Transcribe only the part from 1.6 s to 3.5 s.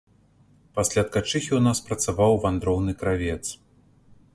нас працаваў вандроўны кравец.